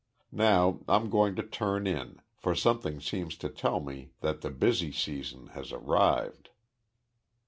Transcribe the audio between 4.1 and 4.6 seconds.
that the